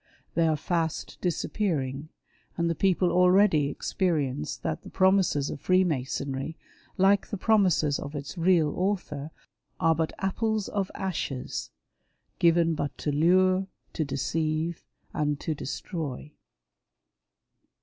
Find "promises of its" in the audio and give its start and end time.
7.37-8.35